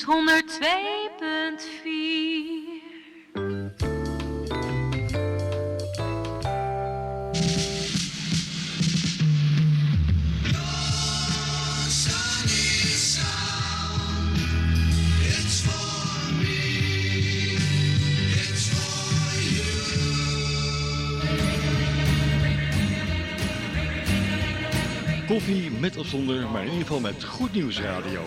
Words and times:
Nieuws 0.00 0.04
102.4. 0.04 0.40
Koffie 25.26 25.70
met 25.70 25.96
of 25.96 26.06
zonder, 26.06 26.48
maar 26.48 26.62
in 26.62 26.68
ieder 26.68 26.86
geval 26.86 27.00
met 27.00 27.24
Goed 27.24 27.52
Nieuws 27.52 27.80
Radio. 27.80 28.24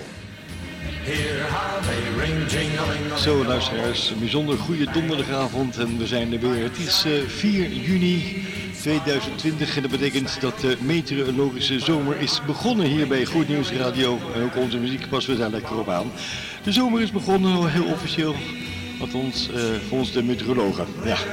Zo 3.18 3.46
luisteraars, 3.46 4.10
een 4.10 4.20
bijzonder 4.20 4.58
goede 4.58 4.92
donderdagavond 4.92 5.78
en 5.78 5.98
we 5.98 6.08
zijn 6.08 6.34
er 6.34 6.40
weer. 6.40 6.64
Het 6.64 6.78
is 6.78 7.04
eh, 7.06 7.12
4 7.28 7.72
juni 7.72 8.46
2020 8.82 9.76
en 9.76 9.82
dat 9.82 9.92
betekent 9.92 10.42
dat 10.42 10.60
de 10.60 10.78
meteorologische 10.80 11.80
zomer 11.80 12.20
is 12.20 12.42
begonnen 12.46 12.86
hier 12.86 13.08
bij 13.08 13.26
Goed 13.26 13.48
Nieuws 13.48 13.72
Radio. 13.72 14.20
En 14.36 14.42
ook 14.44 14.56
onze 14.56 14.78
muziek 14.78 15.10
passen 15.10 15.34
we 15.34 15.40
daar 15.40 15.50
lekker 15.50 15.80
op 15.80 15.90
aan. 15.90 16.12
De 16.64 16.72
zomer 16.72 17.02
is 17.02 17.12
begonnen, 17.12 17.72
heel 17.72 17.86
officieel, 17.86 18.36
althans 19.00 19.50
eh 19.50 19.62
volgens 19.88 20.12
de 20.12 20.24
meteorologen. 20.24 20.86
Ja. 21.06 21.18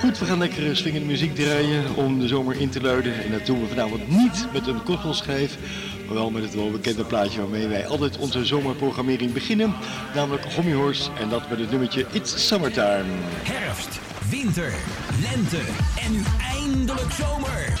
Goed, 0.00 0.18
we 0.18 0.24
gaan 0.24 0.38
lekker 0.38 0.76
swingende 0.76 1.06
muziek 1.06 1.34
draaien 1.34 1.84
om 1.94 2.20
de 2.20 2.26
zomer 2.26 2.60
in 2.60 2.68
te 2.68 2.80
luiden. 2.80 3.24
En 3.24 3.30
dat 3.30 3.46
doen 3.46 3.60
we 3.60 3.66
vanavond 3.66 4.08
niet 4.08 4.46
met 4.52 4.66
een 4.66 4.78
gospelschijf, 4.84 5.56
maar 5.95 5.95
wel 6.08 6.30
met 6.30 6.42
het 6.42 6.54
wel 6.54 6.70
bekende 6.70 7.04
plaatje 7.04 7.40
waarmee 7.40 7.66
wij 7.66 7.86
altijd 7.86 8.18
onze 8.18 8.44
zomerprogrammering 8.44 9.32
beginnen. 9.32 9.74
Namelijk 10.14 10.44
Hommy 10.52 10.72
Horse 10.72 11.10
en 11.20 11.28
dat 11.28 11.48
met 11.50 11.58
het 11.58 11.70
nummertje 11.70 12.06
It's 12.12 12.46
Summertime. 12.46 13.04
Herfst, 13.42 14.00
winter, 14.30 14.74
lente 15.20 15.60
en 16.04 16.12
nu 16.12 16.22
eindelijk 16.54 17.12
zomer. 17.12 17.78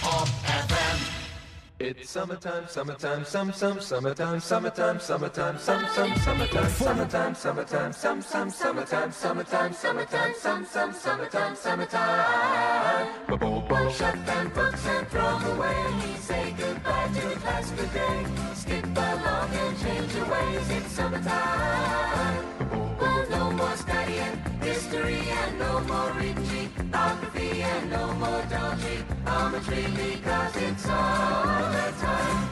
It's 1.78 2.08
summertime, 2.08 2.66
summertime, 2.68 3.26
some, 3.26 3.52
some, 3.52 3.80
summertime, 3.82 4.40
summertime, 4.40 4.98
summertime, 4.98 5.58
some, 5.58 5.86
some, 5.88 6.16
summertime, 6.16 6.70
summertime, 6.70 7.34
summertime, 7.34 7.92
some, 7.92 8.22
some, 8.22 8.50
summertime, 8.50 9.12
summertime, 9.12 9.72
summertime, 9.74 10.34
some, 10.40 10.64
some, 10.64 10.92
summertime, 10.94 11.54
summertime. 11.54 13.08
Ba-bo-bo. 13.28 13.90
Shut 13.90 14.24
them 14.24 14.48
books 14.54 14.86
and 14.86 15.06
throw 15.08 15.36
'em 15.36 15.44
away. 15.52 16.16
Say 16.20 16.54
goodbye 16.56 17.08
to 17.12 17.36
class 17.40 17.70
for 17.70 17.86
day. 17.92 18.26
Skip 18.54 18.86
along 18.96 19.50
and 19.52 19.78
change 19.78 20.14
your 20.14 20.26
ways. 20.32 20.70
It's 20.70 20.92
summertime. 20.92 22.44
Oh, 22.72 23.26
no 23.28 23.50
more 23.50 23.76
study 23.76 24.16
and 24.16 24.62
history 24.64 25.20
and 25.28 25.58
no 25.58 25.80
more 25.80 26.10
reading 26.12 26.65
geography 26.90 27.62
and 27.62 27.90
no 27.90 28.12
more 28.14 28.42
geometry 28.48 29.84
because 29.94 30.56
it's 30.56 30.82
summertime. 30.82 32.48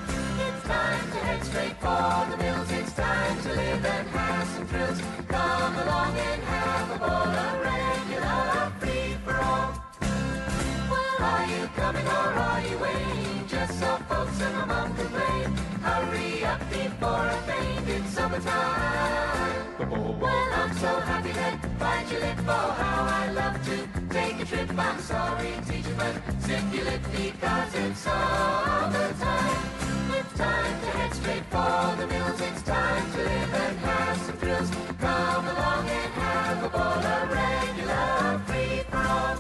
It's 0.47 0.63
time 0.67 1.11
to 1.13 1.19
head 1.27 1.45
straight 1.45 1.77
for 1.81 2.31
the 2.31 2.37
mills. 2.37 2.71
It's 2.73 2.93
time 2.93 3.43
to 3.43 3.49
live 3.49 3.85
and 3.85 4.09
have 4.09 4.49
some 4.49 4.67
thrills. 4.67 5.01
Come 5.29 5.75
along 5.77 6.17
and 6.17 6.43
have 6.43 6.91
a 6.91 6.99
ball 6.99 7.29
of 7.45 7.61
regular 7.71 8.73
free 8.81 9.17
for 9.25 9.37
all. 9.37 9.71
Well, 10.91 11.17
are 11.31 11.47
you 11.47 11.69
coming 11.77 12.07
or 12.07 12.29
are 12.47 12.61
you 12.69 12.79
waiting? 12.79 13.47
Just 13.47 13.79
so 13.79 13.97
folks 14.09 14.41
and 14.41 14.55
my 14.57 14.65
mom 14.65 14.95
complain. 14.97 15.57
Hurry 15.83 16.45
up 16.45 16.61
before 16.71 17.27
I 17.35 17.37
faint. 17.47 17.89
It's 17.89 18.11
summertime. 18.11 19.34
Well, 19.91 20.49
I'm 20.55 20.73
so 20.79 20.99
happy 21.01 21.33
that 21.33 21.61
find 21.79 22.11
your 22.11 22.21
lip. 22.21 22.39
Oh, 22.49 22.71
how 22.79 23.05
I 23.05 23.31
love 23.33 23.63
to 23.67 23.77
take 24.09 24.41
a 24.41 24.45
trip. 24.47 24.71
I'm 24.79 24.99
sorry, 25.01 25.53
teacher, 25.69 25.95
but 25.99 26.15
zip 26.41 26.63
your 26.73 26.85
lip 26.85 27.03
because 27.13 27.75
it's 27.75 28.01
summertime. 28.01 29.63
It's 30.19 30.33
time 30.39 30.81
to 30.81 30.91
head 30.97 31.13
straight 31.15 31.45
for 31.53 31.97
the 32.01 32.07
mills. 32.07 32.41
It's 32.41 32.63
time 32.63 33.13
to 33.13 33.19
live 33.19 33.55
and 33.55 33.79
have 33.79 34.17
some 34.23 34.37
thrills. 34.39 34.71
Come 35.01 35.47
along 35.49 35.89
and 35.89 36.13
have 36.15 36.65
a 36.65 36.69
ball 36.71 37.05
of 37.15 37.31
regular 37.31 38.41
free 38.47 38.81
for 38.91 38.97
all. 38.97 39.37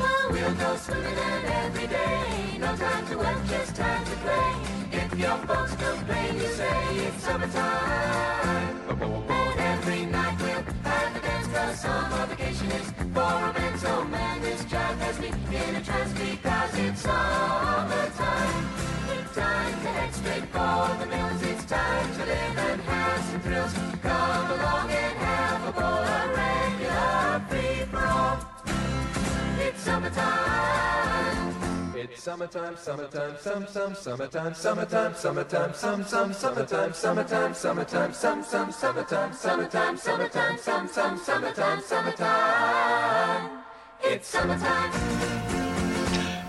Well, 0.00 0.32
we'll 0.32 0.54
go 0.54 0.76
swimming 0.76 1.18
in 1.30 1.44
every 1.64 1.86
day. 1.86 2.58
No 2.58 2.76
time 2.76 3.06
to 3.06 3.16
work, 3.16 3.46
just 3.48 3.76
time 3.76 4.04
to 4.04 4.16
play. 4.24 4.52
If 4.92 5.18
your 5.18 5.36
folks 5.48 5.74
complain, 5.76 6.34
you 6.34 6.48
say 6.48 7.06
it's 7.06 7.24
summertime. 7.24 8.41
And 9.02 9.58
every 9.58 10.06
night 10.06 10.38
we'll 10.40 10.62
have 10.84 11.16
a 11.16 11.20
dance, 11.20 11.48
cause 11.48 11.80
summer 11.80 12.26
vacation 12.26 12.70
is 12.70 12.88
for 12.92 13.20
a 13.20 13.52
man. 13.52 13.78
So 13.78 14.04
man, 14.04 14.40
this 14.42 14.64
job 14.64 14.96
has 14.98 15.18
me 15.18 15.28
in 15.28 15.74
a 15.74 15.82
trance 15.82 16.12
because 16.12 16.78
it's 16.78 17.00
summertime. 17.00 18.68
It's 19.10 19.34
time 19.34 19.72
to 19.82 19.88
head 19.88 20.14
straight 20.14 20.46
for 20.54 20.96
the 21.00 21.06
mills. 21.06 21.42
It's 21.42 21.64
time 21.64 22.14
to 22.14 22.26
live 22.26 22.58
and 22.58 22.80
have 22.82 23.24
some 23.24 23.40
thrills. 23.40 23.72
Come 24.02 24.50
along 24.52 24.90
and 24.90 25.18
have 25.18 25.68
a 25.68 25.72
bowl 25.72 26.04
of 26.16 26.36
regular 26.38 27.42
free 27.48 27.84
for 27.90 28.06
all. 28.06 28.38
It's 29.58 29.82
summertime. 29.82 30.91
Summertime, 32.22 32.76
summertime, 32.76 33.36
some, 33.40 33.66
some, 33.66 33.94
summertime, 33.96 34.54
summertime, 34.54 35.12
summertime, 35.16 35.74
some, 35.74 36.04
some, 36.04 36.32
summertime, 36.32 36.94
summertime, 36.94 37.52
summertime, 37.52 38.12
some, 38.12 38.44
some, 38.44 38.70
summertime, 38.70 39.34
summertime, 39.34 39.98
summertime, 39.98 40.58
some, 40.58 40.86
some, 40.86 41.18
summertime, 41.18 41.80
summertime. 41.82 43.50
It's 44.02 44.28
summertime. 44.28 44.92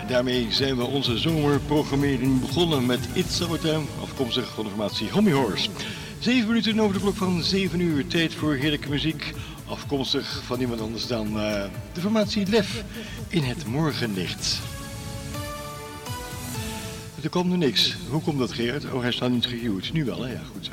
Daarmee 0.07 0.47
zijn 0.51 0.77
we 0.77 0.83
onze 0.83 1.17
zomerprogrammering 1.17 2.41
begonnen 2.41 2.85
met 2.85 2.99
It's 3.13 3.35
Summertime, 3.35 3.83
afkomstig 4.01 4.53
van 4.53 4.63
de 4.63 4.69
formatie 4.69 5.09
Hommy 5.09 5.31
Horse. 5.31 5.69
Zeven 6.19 6.47
minuten 6.47 6.79
over 6.79 6.93
de 6.93 6.99
klok 6.99 7.15
van 7.15 7.43
7 7.43 7.79
uur, 7.79 8.07
tijd 8.07 8.33
voor 8.33 8.53
heerlijke 8.53 8.89
muziek, 8.89 9.33
afkomstig 9.67 10.41
van 10.45 10.57
niemand 10.57 10.81
anders 10.81 11.07
dan 11.07 11.39
eh, 11.39 11.63
de 11.93 12.01
formatie 12.01 12.47
Lef 12.47 12.83
in 13.27 13.43
het 13.43 13.65
morgenlicht. 13.65 14.61
Er 17.23 17.29
komt 17.29 17.51
er 17.51 17.57
niks. 17.57 17.95
Hoe 18.09 18.21
komt 18.21 18.39
dat 18.39 18.51
Gerard? 18.51 18.91
Oh, 18.91 19.01
hij 19.01 19.11
staat 19.11 19.29
niet 19.29 19.45
gehuwd. 19.45 19.93
Nu 19.93 20.05
wel, 20.05 20.23
hè? 20.23 20.31
Ja, 20.31 20.41
goed 20.53 20.65
zo. 20.65 20.71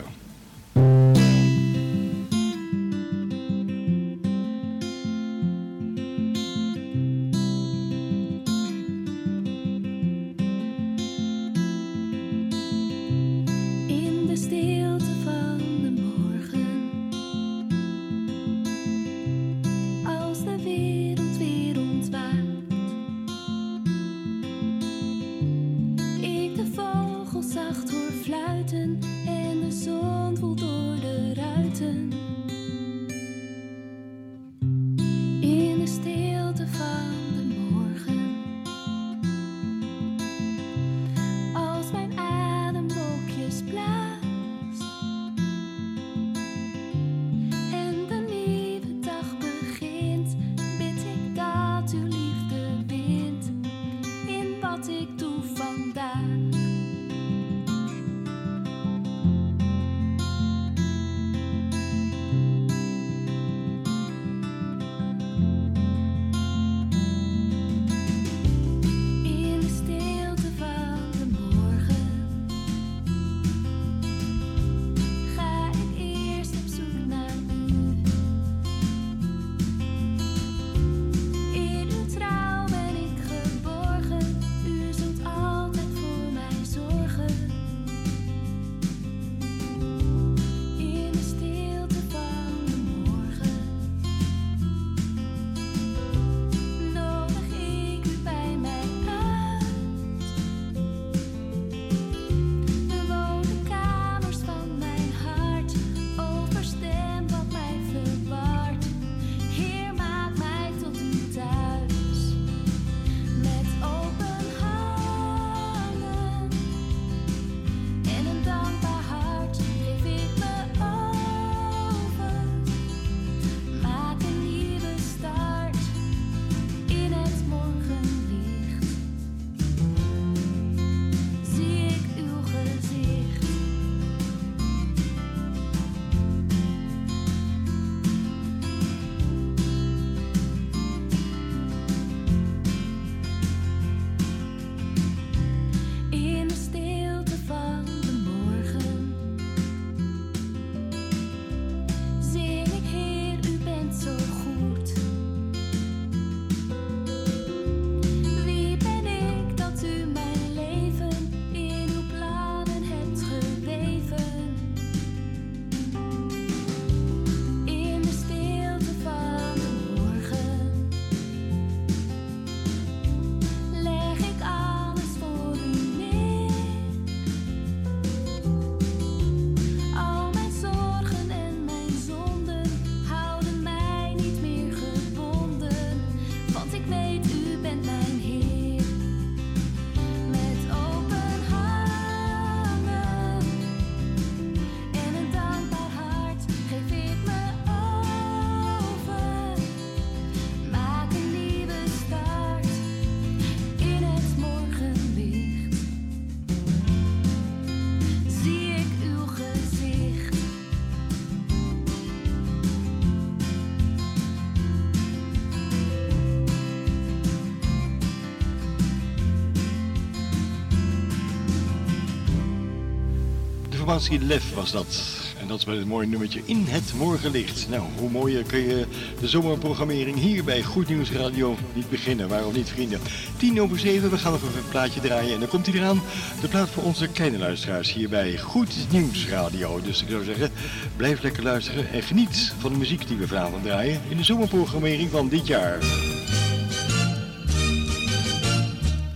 Lef 223.99 224.55
was 224.55 224.71
dat. 224.71 225.03
En 225.41 225.47
dat 225.47 225.59
is 225.59 225.65
met 225.65 225.77
het 225.77 225.87
mooie 225.87 226.07
nummertje 226.07 226.41
In 226.45 226.65
het 226.69 226.93
Morgenlicht. 226.95 227.67
Nou, 227.69 227.83
hoe 227.99 228.11
mooier 228.11 228.43
kun 228.43 228.59
je 228.59 228.87
de 229.21 229.29
zomerprogrammering 229.29 230.19
hier 230.19 230.45
bij 230.45 230.63
Goed 230.63 230.89
Nieuws 230.89 231.11
Radio 231.11 231.57
niet 231.75 231.91
beginnen. 231.91 232.29
Waarom 232.29 232.53
niet, 232.53 232.69
vrienden? 232.69 233.01
10 233.37 233.61
over 233.61 233.79
7, 233.79 234.11
we 234.11 234.19
gaan 234.19 234.33
nog 234.33 234.43
even 234.43 234.59
een 234.59 234.69
plaatje 234.69 235.01
draaien. 235.01 235.35
En 235.35 235.41
dan 235.41 235.49
komt 235.49 235.67
hij 235.67 235.75
eraan. 235.75 236.03
De 236.41 236.49
plaat 236.49 236.69
voor 236.69 236.83
onze 236.83 237.09
kleine 237.09 237.39
luisteraars 237.39 237.93
hier 237.93 238.09
bij 238.09 238.39
Goed 238.39 238.75
Nieuws 238.91 239.29
Radio. 239.29 239.81
Dus 239.81 240.03
ik 240.03 240.09
zou 240.11 240.25
zeggen, 240.25 240.51
blijf 240.97 241.23
lekker 241.23 241.43
luisteren 241.43 241.93
en 241.93 242.03
geniet 242.03 242.53
van 242.59 242.73
de 242.73 242.79
muziek 242.79 243.09
die 243.09 243.17
we 243.17 243.29
vanavond 243.29 243.63
draaien 243.63 244.01
in 244.09 244.17
de 244.17 244.25
zomerprogrammering 244.25 245.11
van 245.11 245.29
dit 245.29 245.47
jaar. 245.47 245.79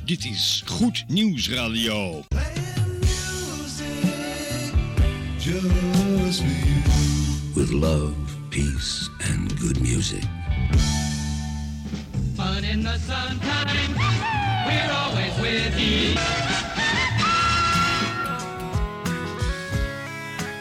Dit 0.04 0.24
is 0.24 0.62
Goed 0.66 1.04
Nieuws 1.08 1.50
Radio. 1.50 2.24
With 7.54 7.70
love, 7.70 8.14
peace, 8.50 9.08
and 9.30 9.58
good 9.60 9.80
music. 9.80 10.24
Fun 12.36 12.64
in 12.64 12.82
the 12.82 12.98
sunshine, 12.98 13.94
we're 14.66 14.92
always 14.92 15.40
with 15.40 15.78
you. 15.78 16.18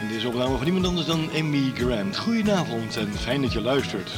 En 0.00 0.08
dit 0.08 0.16
is 0.16 0.24
opname 0.24 0.56
van 0.56 0.64
niemand 0.64 0.86
anders 0.86 1.06
dan 1.06 1.30
Amy 1.36 1.72
Grant. 1.74 2.16
Goedenavond 2.16 2.96
en 2.96 3.12
fijn 3.12 3.42
dat 3.42 3.52
je 3.52 3.60
luistert. 3.60 4.10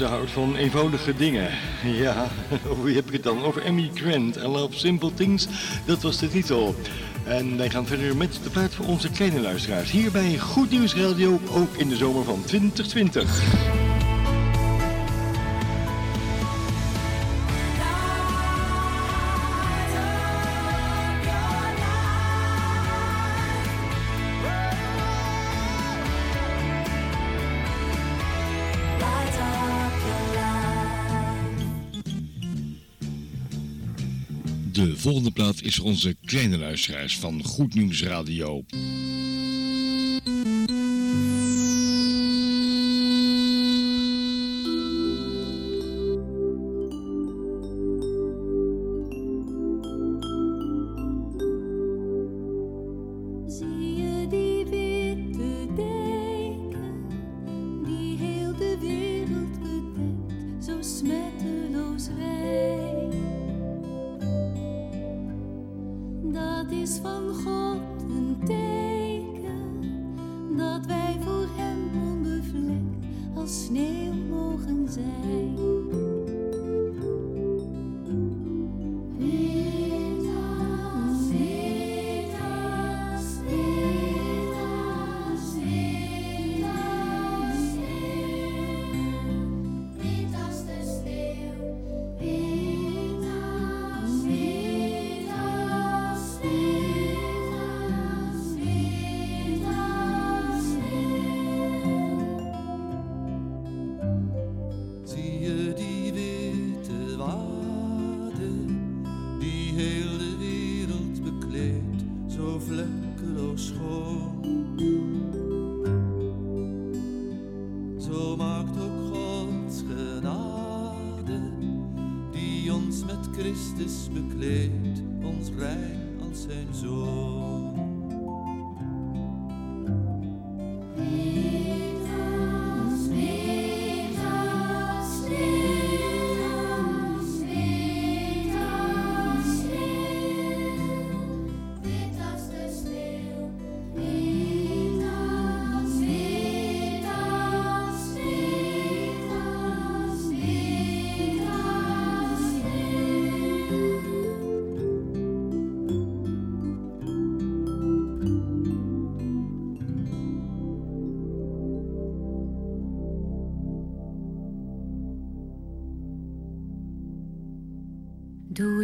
Ze 0.00 0.06
houdt 0.06 0.30
van 0.30 0.56
eenvoudige 0.56 1.14
dingen. 1.14 1.50
Ja, 1.84 2.28
over 2.70 2.84
wie 2.84 2.94
heb 2.94 3.06
ik 3.06 3.12
het 3.12 3.22
dan? 3.22 3.42
Over 3.42 3.62
Emmy 3.62 3.90
Grant. 3.94 4.36
I 4.36 4.46
Love 4.46 4.78
Simple 4.78 5.14
Things. 5.14 5.46
Dat 5.84 6.02
was 6.02 6.18
de 6.18 6.28
titel. 6.28 6.74
En 7.24 7.56
wij 7.56 7.70
gaan 7.70 7.86
verder 7.86 8.16
met 8.16 8.40
de 8.42 8.50
plaat 8.50 8.74
voor 8.74 8.86
onze 8.86 9.10
kleine 9.10 9.40
luisteraars. 9.40 9.90
Hier 9.90 10.10
bij 10.10 10.38
Goed 10.38 10.70
Nieuws 10.70 10.94
Radio, 10.94 11.40
ook 11.50 11.76
in 11.76 11.88
de 11.88 11.96
zomer 11.96 12.24
van 12.24 12.42
2020. 12.44 13.59
De 34.80 34.96
volgende 34.96 35.30
plaat 35.30 35.62
is 35.62 35.76
voor 35.76 35.84
onze 35.84 36.16
kleine 36.24 36.58
luisteraars 36.58 37.18
van 37.18 37.44
Goed 37.44 37.74
Nieuws 37.74 38.02
Radio. 38.02 38.64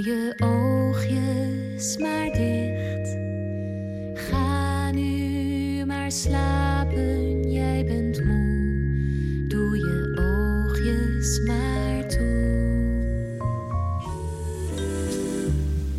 je 0.06 0.34
oogjes 0.36 1.96
maar 1.98 2.32
dicht. 2.32 3.16
Ga 4.28 4.90
nu 4.90 5.84
maar 5.84 6.12
slapen, 6.12 7.50
jij 7.52 7.84
bent 7.84 8.24
moe. 8.24 9.44
Doe 9.48 9.76
je 9.76 10.16
oogjes 10.18 11.40
maar 11.40 12.08
toe. 12.08 13.38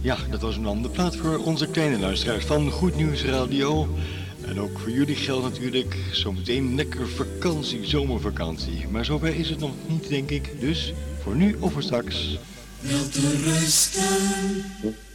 Ja, 0.01 0.17
dat 0.29 0.41
was 0.41 0.57
een 0.57 0.65
andere 0.65 0.93
plaat 0.93 1.15
voor 1.15 1.37
onze 1.37 1.67
kleine 1.67 1.99
luisteraars 1.99 2.45
van 2.45 2.71
Goed 2.71 2.95
Nieuws 2.95 3.25
Radio. 3.25 3.87
En 4.45 4.59
ook 4.59 4.79
voor 4.79 4.91
jullie 4.91 5.15
geldt 5.15 5.43
natuurlijk 5.43 5.97
zometeen 6.11 6.75
lekker 6.75 7.07
vakantie, 7.07 7.85
zomervakantie. 7.85 8.87
Maar 8.91 9.05
zover 9.05 9.35
is 9.35 9.49
het 9.49 9.59
nog 9.59 9.71
niet, 9.87 10.09
denk 10.09 10.29
ik. 10.29 10.59
Dus 10.59 10.93
voor 11.21 11.35
nu 11.35 11.55
of 11.59 11.71
voor 11.73 11.83
straks 11.83 12.37
wilt 12.81 13.15
rusten. 13.45 15.06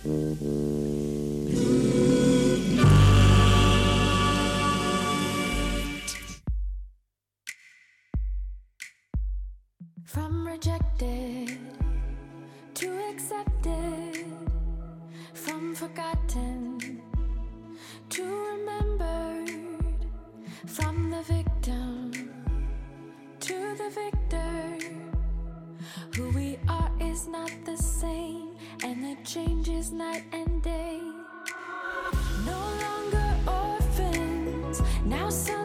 Now 35.05 35.31
some 35.31 35.62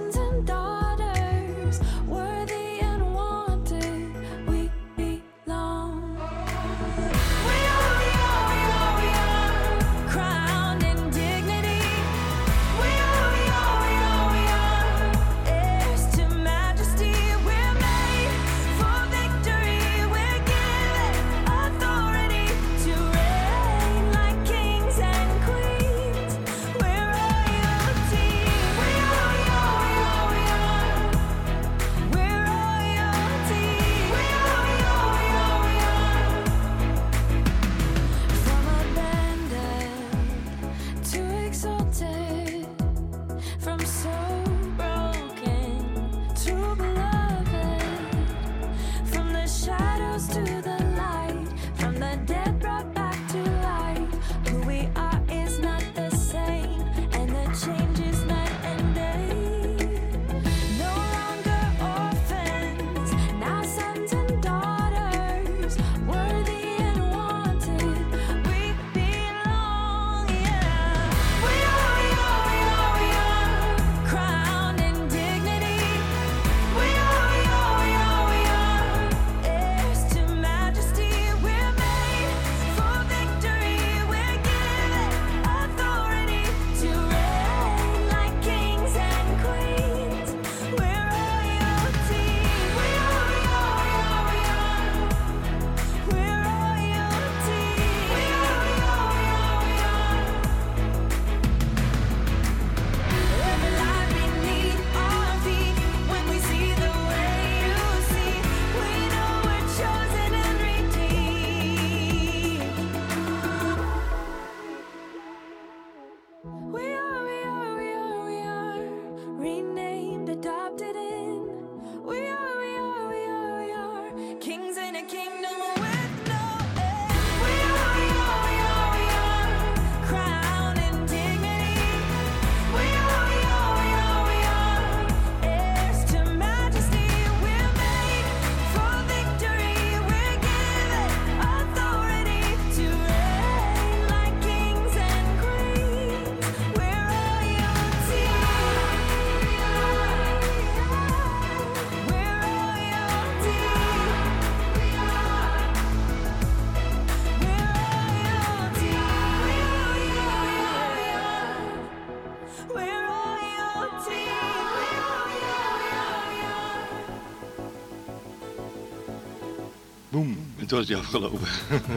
Het 170.67 170.75
was 170.75 170.85
die 170.85 170.97
afgelopen. 170.97 171.47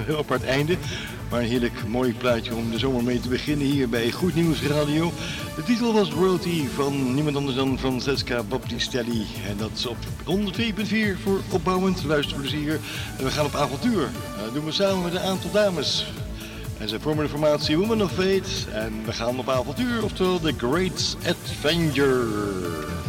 Heel 0.07 0.19
apart 0.19 0.45
einde. 0.45 0.77
Maar 1.31 1.41
een 1.41 1.47
heerlijk 1.47 1.89
mooi 1.89 2.15
plaatje 2.15 2.55
om 2.55 2.71
de 2.71 2.79
zomer 2.79 3.03
mee 3.03 3.21
te 3.21 3.29
beginnen 3.29 3.67
hier 3.67 3.89
bij 3.89 4.11
Goed 4.11 4.35
Nieuws 4.35 4.63
Radio. 4.63 5.13
De 5.57 5.63
titel 5.63 5.93
was 5.93 6.11
Royalty 6.11 6.67
van 6.69 7.15
niemand 7.15 7.37
anders 7.37 7.57
dan 7.57 7.79
Francesca 7.79 8.43
Baptistelli. 8.43 9.27
En 9.49 9.57
dat 9.57 9.71
is 9.75 9.87
op 9.87 9.97
102.4 9.97 11.23
voor 11.23 11.41
opbouwend 11.49 12.05
luisterplezier. 12.05 12.81
En 13.19 13.25
we 13.25 13.31
gaan 13.31 13.45
op 13.45 13.55
avontuur. 13.55 14.09
Dat 14.45 14.55
doen 14.55 14.65
we 14.65 14.73
samen 14.73 15.03
met 15.03 15.15
een 15.15 15.29
aantal 15.29 15.51
dames. 15.51 16.07
En 16.79 16.89
ze 16.89 17.01
vormen 17.01 17.25
de 17.25 17.31
formatie 17.31 17.79
Woman 17.79 18.03
of 18.03 18.13
Fate. 18.13 18.71
En 18.73 19.03
we 19.05 19.13
gaan 19.13 19.39
op 19.39 19.49
avontuur, 19.49 20.05
oftewel 20.05 20.41
The 20.41 20.55
Great 20.57 21.17
Adventure. 21.27 23.00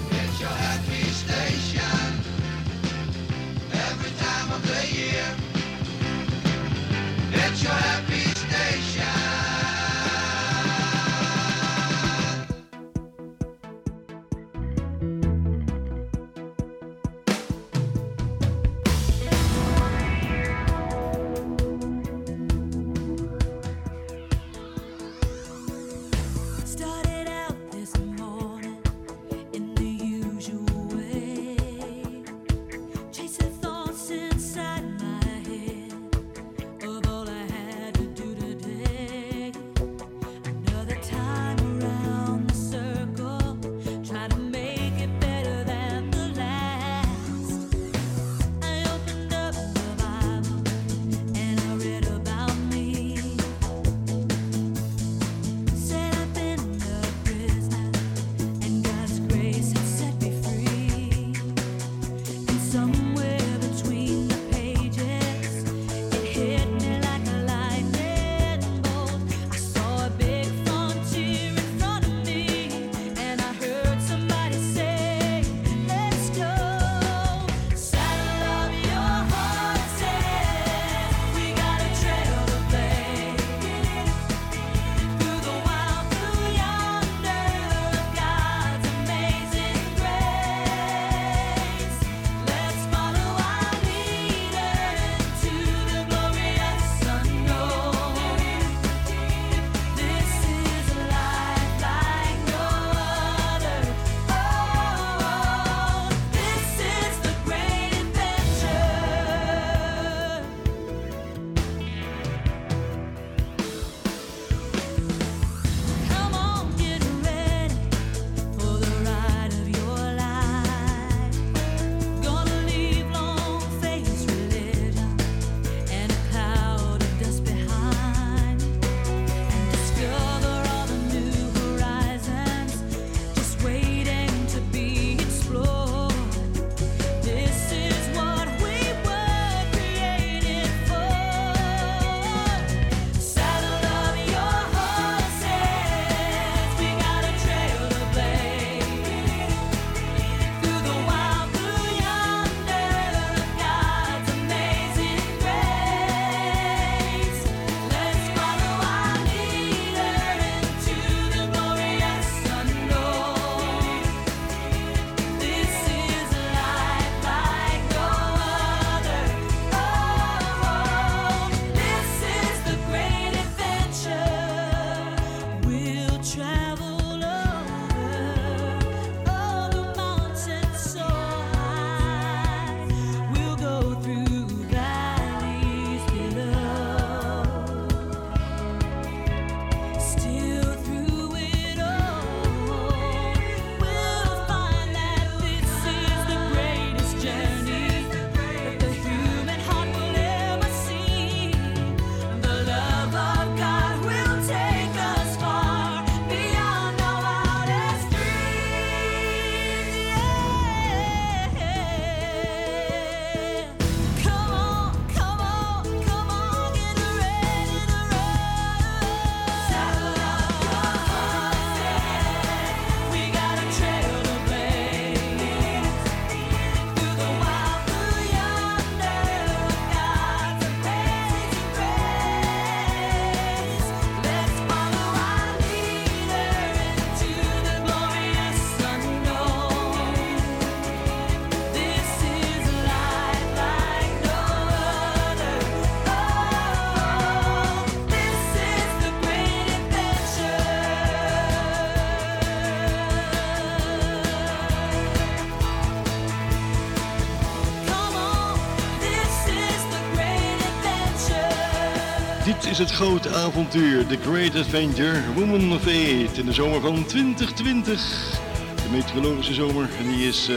het 262.81 262.91
grote 262.91 263.29
avontuur 263.29 264.07
The 264.07 264.17
Great 264.17 264.55
Adventure 264.55 265.33
Woman 265.35 265.73
of 265.73 265.87
Eight 265.87 266.37
in 266.37 266.45
de 266.45 266.53
zomer 266.53 266.81
van 266.81 267.05
2020. 267.05 268.39
De 268.75 268.89
meteorologische 268.91 269.53
zomer 269.53 269.89
en 269.99 270.07
die 270.11 270.27
is 270.27 270.49
eh, 270.49 270.55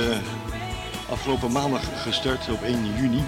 afgelopen 1.10 1.52
maandag 1.52 2.02
gestart 2.02 2.50
op 2.50 2.62
1 2.62 2.78
juni. 2.96 3.22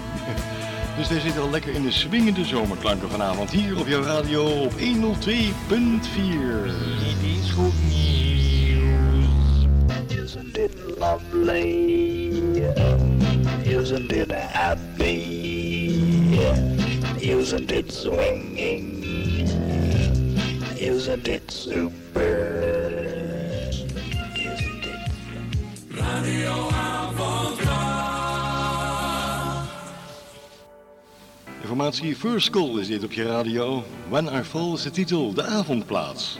Dus 0.97 1.07
wij 1.09 1.19
zitten 1.19 1.41
al 1.41 1.49
lekker 1.49 1.73
in 1.73 1.81
de 1.81 1.91
swingende 1.91 2.45
zomerklanken 2.45 3.09
vanavond 3.09 3.51
hier 3.51 3.79
op 3.79 3.87
jouw 3.87 4.01
radio 4.01 4.45
op 4.45 4.71
102.4. 4.71 4.77
Isn't 10.23 10.57
it 10.57 10.97
lovely? 10.97 11.91
Isn't 13.63 14.11
it 14.11 14.31
happy? 14.31 15.56
Isn't 17.27 17.71
it 17.73 17.91
swinging? 17.91 19.03
Isn't 20.79 21.27
it 21.27 21.51
super? 21.51 22.21
Isn't 24.37 24.85
it? 24.85 25.11
Informatie 31.61 32.15
First 32.15 32.49
Call 32.49 32.79
is 32.79 32.87
dit 32.87 33.03
op 33.03 33.11
je 33.11 33.23
radio. 33.23 33.83
When 34.09 34.25
I 34.25 34.43
Fall 34.43 34.73
is 34.73 34.81
de 34.81 34.91
titel, 34.91 35.33
de 35.33 35.43
avondplaats. 35.43 36.39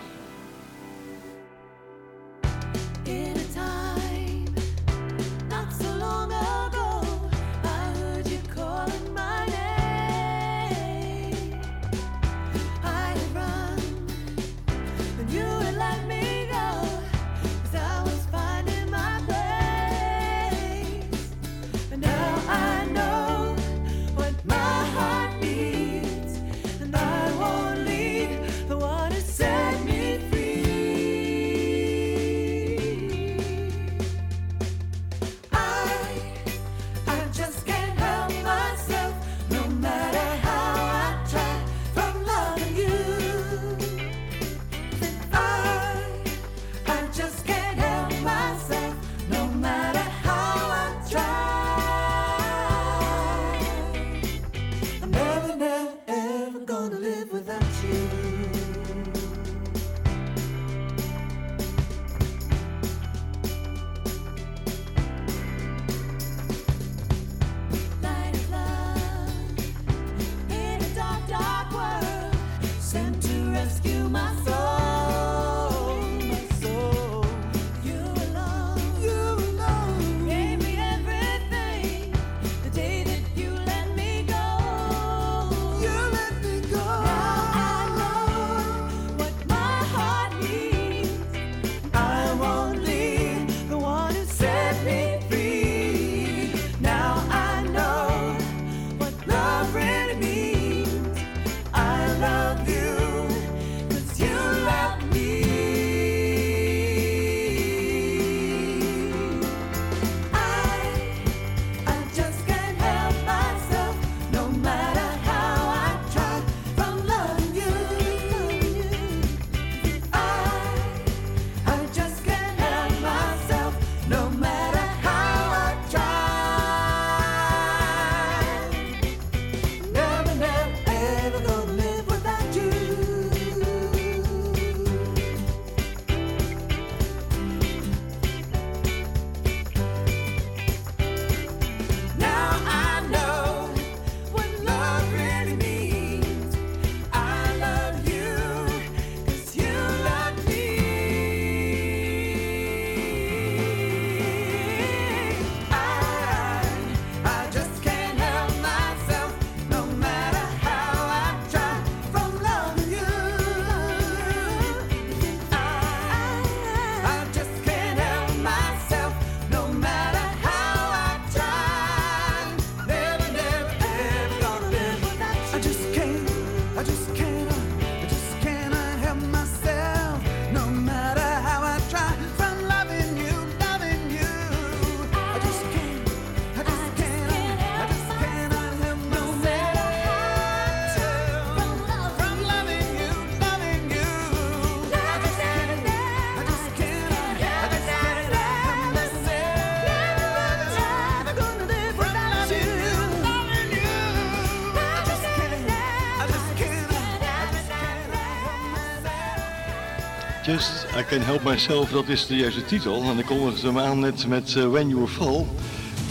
I 210.97 211.03
Can 211.03 211.21
Help 211.21 211.43
Myself, 211.43 211.89
dat 211.89 212.07
is 212.07 212.27
de 212.27 212.35
juiste 212.35 212.65
titel. 212.65 213.03
En 213.03 213.19
ik 213.19 213.25
kondigde 213.25 213.67
hem 213.67 213.79
aan 213.79 213.99
net 213.99 214.27
met 214.27 214.55
eh, 214.55 214.69
When 214.69 214.89
You 214.89 215.07
Fall. 215.07 215.45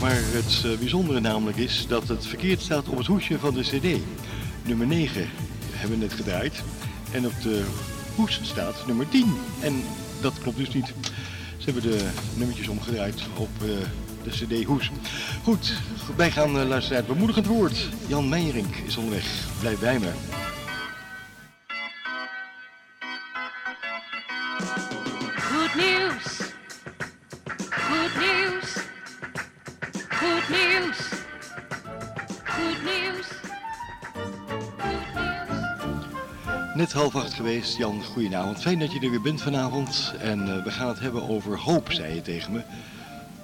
Maar 0.01 0.15
het 0.15 0.63
eh, 0.65 0.79
bijzondere 0.79 1.21
namelijk 1.21 1.57
is 1.57 1.87
dat 1.89 2.09
het 2.09 2.27
verkeerd 2.27 2.61
staat 2.61 2.89
op 2.89 2.97
het 2.99 3.07
hoesje 3.07 3.39
van 3.39 3.55
de 3.55 3.61
cd. 3.61 4.01
Nummer 4.63 4.87
9 4.87 5.29
hebben 5.71 5.99
we 5.99 6.05
net 6.05 6.13
gedraaid. 6.13 6.63
En 7.13 7.27
op 7.27 7.33
de 7.43 7.65
hoes 8.15 8.41
staat 8.43 8.87
nummer 8.87 9.09
10. 9.09 9.37
En 9.61 9.83
dat 10.21 10.39
klopt 10.43 10.57
dus 10.57 10.73
niet. 10.75 10.93
Ze 11.57 11.71
hebben 11.71 11.83
de 11.83 12.09
nummertjes 12.35 12.69
omgedraaid 12.69 13.23
op 13.37 13.51
eh, 13.61 13.69
de 14.23 14.31
cd 14.31 14.65
hoes. 14.65 14.91
Goed, 15.43 15.73
wij 16.17 16.31
gaan 16.31 16.51
luisteren 16.51 16.81
naar 16.91 16.99
het 16.99 17.07
bemoedigend 17.07 17.47
woord. 17.47 17.89
Jan 18.07 18.29
Meijering 18.29 18.77
is 18.87 18.97
onderweg. 18.97 19.25
Blijf 19.61 19.79
bij 19.79 19.99
me. 19.99 20.36
Net 36.77 36.93
half 36.93 37.15
acht 37.15 37.35
geweest. 37.35 37.77
Jan, 37.77 38.03
goedenavond. 38.03 38.61
Fijn 38.61 38.79
dat 38.79 38.93
je 38.93 39.01
er 39.01 39.11
weer 39.11 39.21
bent 39.21 39.43
vanavond. 39.43 40.15
En 40.21 40.57
eh, 40.57 40.65
we 40.65 40.71
gaan 40.71 40.89
het 40.89 41.01
hebben 41.01 41.29
over 41.29 41.59
hoop, 41.59 41.93
zei 41.93 42.15
je 42.15 42.23
tegen 42.23 42.53
me. 42.53 42.63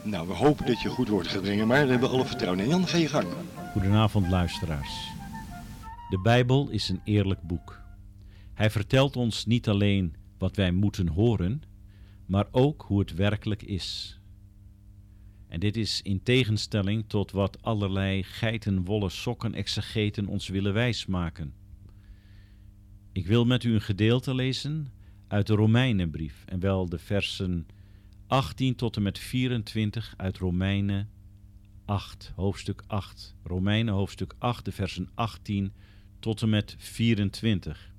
Nou, 0.03 0.27
we 0.27 0.33
hopen 0.33 0.67
dat 0.67 0.81
je 0.81 0.89
goed 0.89 1.09
woord 1.09 1.27
gaat 1.27 1.43
brengen, 1.43 1.67
maar 1.67 1.85
we 1.85 1.91
hebben 1.91 2.11
alle 2.11 2.25
vertrouwen 2.25 2.61
in. 2.61 2.69
Jan, 2.69 2.87
ga 2.87 2.97
je 2.97 3.09
gang. 3.09 3.27
Goedenavond 3.73 4.29
luisteraars. 4.29 5.09
De 6.09 6.21
Bijbel 6.23 6.69
is 6.69 6.89
een 6.89 7.01
eerlijk 7.05 7.43
boek. 7.43 7.81
Hij 8.55 8.71
vertelt 8.71 9.17
ons 9.17 9.47
niet 9.47 9.69
alleen 9.69 10.15
wat 10.39 10.57
wij 10.57 10.73
moeten 10.73 11.09
horen, 11.09 11.63
maar 12.27 12.47
ook 12.51 12.85
hoe 12.87 12.99
het 12.99 13.15
werkelijk 13.15 13.63
is. 13.63 14.19
En 15.49 15.61
dit 15.61 15.77
is 15.77 16.03
in 16.03 16.23
tegenstelling 16.23 17.05
tot 17.07 17.31
wat 17.31 17.63
allerlei 17.63 18.23
geitenwolle 18.23 19.09
sokken 19.09 19.55
exegeten 19.55 20.27
ons 20.27 20.49
willen 20.49 20.73
wijsmaken. 20.73 21.62
Ik 23.13 23.27
wil 23.27 23.45
met 23.45 23.65
u 23.65 23.75
een 23.75 23.81
gedeelte 23.81 24.35
lezen 24.35 24.87
uit 25.29 25.47
de 25.47 25.55
Romeinenbrief, 25.55 26.45
en 26.47 26.61
wel 26.61 26.89
de 26.89 26.99
versen 26.99 27.67
18 28.27 28.75
tot 28.75 28.97
en 28.97 29.03
met 29.03 29.19
24 29.19 30.15
uit 30.17 30.39
Romeinen 30.39 31.11
8, 31.85 32.33
hoofdstuk 32.35 32.83
8. 32.87 33.35
Romeinen 33.43 33.95
hoofdstuk 33.95 34.35
8, 34.39 34.65
de 34.65 34.73
versen 34.73 35.09
18 35.15 35.73
tot 36.19 36.43
en 36.43 36.49
met 36.49 36.75
24. 36.79 37.93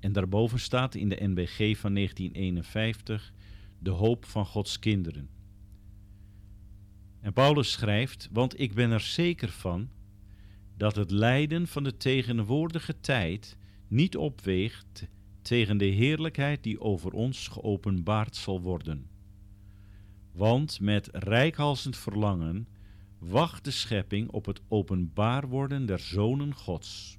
En 0.00 0.12
daarboven 0.12 0.60
staat 0.60 0.94
in 0.94 1.08
de 1.08 1.18
NBG 1.20 1.78
van 1.78 1.94
1951 1.94 3.32
de 3.78 3.90
hoop 3.90 4.24
van 4.24 4.46
Gods 4.46 4.78
kinderen. 4.78 5.28
En 7.20 7.32
Paulus 7.32 7.72
schrijft, 7.72 8.28
want 8.32 8.60
ik 8.60 8.74
ben 8.74 8.90
er 8.90 9.00
zeker 9.00 9.48
van 9.48 9.88
dat 10.76 10.96
het 10.96 11.10
lijden 11.10 11.66
van 11.66 11.84
de 11.84 11.96
tegenwoordige 11.96 13.00
tijd 13.00 13.56
niet 13.92 14.16
opweegt 14.16 15.08
tegen 15.42 15.78
de 15.78 15.84
heerlijkheid 15.84 16.62
die 16.62 16.80
over 16.80 17.12
ons 17.12 17.48
geopenbaard 17.48 18.36
zal 18.36 18.60
worden. 18.60 19.10
Want 20.32 20.80
met 20.80 21.08
rijkhalsend 21.12 21.96
verlangen 21.96 22.68
wacht 23.18 23.64
de 23.64 23.70
schepping 23.70 24.30
op 24.30 24.46
het 24.46 24.60
openbaar 24.68 25.48
worden 25.48 25.86
der 25.86 25.98
zonen 25.98 26.54
Gods. 26.54 27.18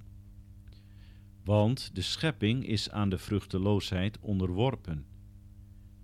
Want 1.43 1.95
de 1.95 2.01
schepping 2.01 2.67
is 2.67 2.89
aan 2.89 3.09
de 3.09 3.17
vruchteloosheid 3.17 4.19
onderworpen, 4.19 5.05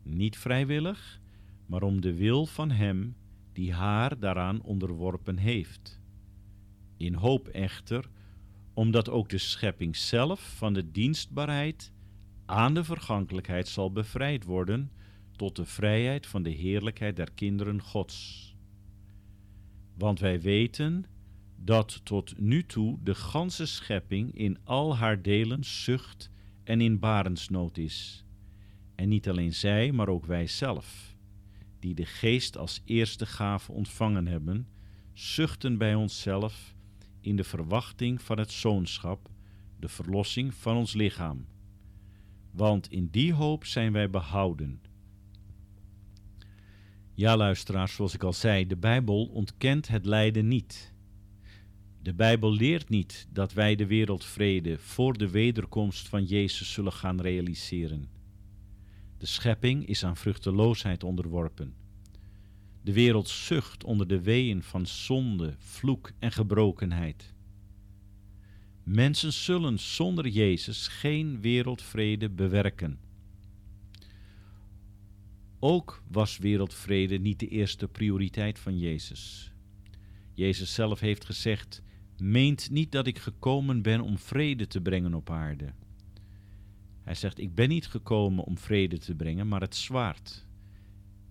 niet 0.03 0.37
vrijwillig, 0.37 1.21
maar 1.65 1.83
om 1.83 2.01
de 2.01 2.13
wil 2.13 2.45
van 2.45 2.71
Hem 2.71 3.15
die 3.53 3.73
haar 3.73 4.19
daaraan 4.19 4.61
onderworpen 4.61 5.37
heeft. 5.37 5.99
In 6.97 7.13
hoop 7.13 7.47
echter, 7.47 8.09
omdat 8.73 9.09
ook 9.09 9.29
de 9.29 9.37
schepping 9.37 9.95
zelf 9.95 10.55
van 10.57 10.73
de 10.73 10.91
dienstbaarheid 10.91 11.91
aan 12.45 12.73
de 12.73 12.83
vergankelijkheid 12.83 13.67
zal 13.67 13.91
bevrijd 13.91 14.43
worden 14.43 14.91
tot 15.31 15.55
de 15.55 15.65
vrijheid 15.65 16.27
van 16.27 16.43
de 16.43 16.49
heerlijkheid 16.49 17.15
der 17.15 17.31
kinderen 17.31 17.81
Gods. 17.81 18.47
Want 19.97 20.19
wij 20.19 20.41
weten 20.41 21.05
dat 21.55 22.01
tot 22.03 22.39
nu 22.39 22.65
toe 22.65 22.99
de 23.03 23.15
ganse 23.15 23.65
schepping 23.65 24.35
in 24.35 24.57
al 24.63 24.97
haar 24.97 25.21
delen 25.21 25.63
zucht 25.63 26.31
en 26.63 26.81
in 26.81 26.99
barensnood 26.99 27.77
is. 27.77 28.25
En 28.95 29.09
niet 29.09 29.29
alleen 29.29 29.53
zij, 29.53 29.91
maar 29.91 30.07
ook 30.07 30.25
wij 30.25 30.47
zelf, 30.47 31.15
die 31.79 31.95
de 31.95 32.05
geest 32.05 32.57
als 32.57 32.81
eerste 32.85 33.25
gave 33.25 33.71
ontvangen 33.71 34.27
hebben, 34.27 34.67
zuchten 35.13 35.77
bij 35.77 35.95
onszelf 35.95 36.75
in 37.21 37.35
de 37.35 37.43
verwachting 37.43 38.21
van 38.21 38.37
het 38.39 38.51
zoonschap, 38.51 39.29
de 39.79 39.87
verlossing 39.87 40.53
van 40.53 40.75
ons 40.77 40.93
lichaam. 40.93 41.45
Want 42.51 42.91
in 42.91 43.07
die 43.11 43.33
hoop 43.33 43.65
zijn 43.65 43.91
wij 43.91 44.09
behouden. 44.09 44.81
Ja, 47.13 47.37
luisteraars, 47.37 47.93
zoals 47.93 48.13
ik 48.13 48.23
al 48.23 48.33
zei, 48.33 48.67
de 48.67 48.77
Bijbel 48.77 49.25
ontkent 49.25 49.87
het 49.87 50.05
lijden 50.05 50.47
niet. 50.47 50.93
De 52.01 52.13
Bijbel 52.13 52.53
leert 52.53 52.89
niet 52.89 53.27
dat 53.31 53.53
wij 53.53 53.75
de 53.75 53.85
wereldvrede 53.85 54.77
voor 54.77 55.17
de 55.17 55.29
wederkomst 55.29 56.07
van 56.07 56.23
Jezus 56.23 56.73
zullen 56.73 56.93
gaan 56.93 57.21
realiseren. 57.21 58.09
De 59.17 59.25
schepping 59.25 59.85
is 59.85 60.05
aan 60.05 60.17
vruchteloosheid 60.17 61.03
onderworpen. 61.03 61.73
De 62.89 62.95
wereld 62.95 63.27
zucht 63.29 63.83
onder 63.83 64.07
de 64.07 64.21
weeën 64.21 64.63
van 64.63 64.87
zonde, 64.87 65.55
vloek 65.57 66.11
en 66.19 66.31
gebrokenheid. 66.31 67.33
Mensen 68.83 69.33
zullen 69.33 69.79
zonder 69.79 70.27
Jezus 70.27 70.87
geen 70.87 71.41
wereldvrede 71.41 72.29
bewerken. 72.29 72.99
Ook 75.59 76.03
was 76.07 76.37
wereldvrede 76.37 77.17
niet 77.17 77.39
de 77.39 77.47
eerste 77.47 77.87
prioriteit 77.87 78.59
van 78.59 78.77
Jezus. 78.77 79.51
Jezus 80.33 80.73
zelf 80.73 80.99
heeft 80.99 81.25
gezegd: 81.25 81.83
Meent 82.17 82.69
niet 82.69 82.91
dat 82.91 83.07
ik 83.07 83.17
gekomen 83.17 83.81
ben 83.81 84.01
om 84.01 84.17
vrede 84.17 84.67
te 84.67 84.81
brengen 84.81 85.13
op 85.13 85.29
aarde. 85.29 85.73
Hij 87.01 87.15
zegt: 87.15 87.39
Ik 87.39 87.55
ben 87.55 87.69
niet 87.69 87.87
gekomen 87.87 88.43
om 88.43 88.57
vrede 88.57 88.97
te 88.97 89.15
brengen, 89.15 89.47
maar 89.47 89.61
het 89.61 89.75
zwaard. 89.75 90.47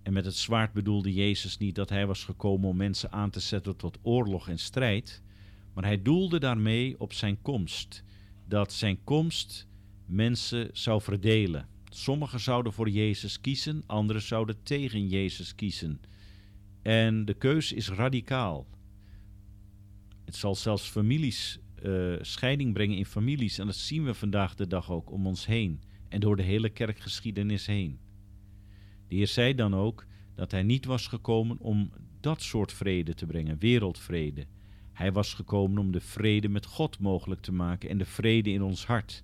En 0.03 0.13
met 0.13 0.25
het 0.25 0.35
zwaard 0.35 0.73
bedoelde 0.73 1.13
Jezus 1.13 1.57
niet 1.57 1.75
dat 1.75 1.89
hij 1.89 2.07
was 2.07 2.23
gekomen 2.23 2.69
om 2.69 2.77
mensen 2.77 3.11
aan 3.11 3.29
te 3.29 3.39
zetten 3.39 3.75
tot 3.75 3.97
oorlog 4.01 4.49
en 4.49 4.59
strijd, 4.59 5.21
maar 5.73 5.83
hij 5.83 6.01
doelde 6.01 6.39
daarmee 6.39 6.99
op 6.99 7.13
zijn 7.13 7.41
komst, 7.41 8.03
dat 8.47 8.73
zijn 8.73 9.03
komst 9.03 9.67
mensen 10.05 10.69
zou 10.71 11.01
verdelen. 11.01 11.67
Sommigen 11.89 12.39
zouden 12.39 12.73
voor 12.73 12.89
Jezus 12.89 13.41
kiezen, 13.41 13.83
anderen 13.85 14.21
zouden 14.21 14.63
tegen 14.63 15.07
Jezus 15.07 15.55
kiezen. 15.55 16.01
En 16.81 17.25
de 17.25 17.33
keus 17.33 17.71
is 17.71 17.89
radicaal. 17.89 18.67
Het 20.25 20.35
zal 20.35 20.55
zelfs 20.55 20.89
families, 20.89 21.59
uh, 21.83 22.15
scheiding 22.21 22.73
brengen 22.73 22.97
in 22.97 23.05
families. 23.05 23.57
En 23.57 23.65
dat 23.65 23.75
zien 23.75 24.05
we 24.05 24.13
vandaag 24.13 24.55
de 24.55 24.67
dag 24.67 24.91
ook 24.91 25.11
om 25.11 25.27
ons 25.27 25.45
heen 25.45 25.81
en 26.09 26.19
door 26.19 26.35
de 26.35 26.43
hele 26.43 26.69
kerkgeschiedenis 26.69 27.65
heen. 27.65 27.99
De 29.09 29.15
Heer 29.15 29.27
zei 29.27 29.55
dan 29.55 29.75
ook 29.75 30.05
dat 30.35 30.51
hij 30.51 30.63
niet 30.63 30.85
was 30.85 31.07
gekomen 31.07 31.59
om 31.59 31.91
dat 32.19 32.41
soort 32.41 32.73
vrede 32.73 33.13
te 33.13 33.25
brengen, 33.25 33.59
wereldvrede. 33.59 34.45
Hij 34.91 35.11
was 35.11 35.33
gekomen 35.33 35.77
om 35.77 35.91
de 35.91 36.01
vrede 36.01 36.49
met 36.49 36.65
God 36.65 36.99
mogelijk 36.99 37.41
te 37.41 37.51
maken 37.51 37.89
en 37.89 37.97
de 37.97 38.05
vrede 38.05 38.49
in 38.49 38.61
ons 38.61 38.85
hart. 38.85 39.23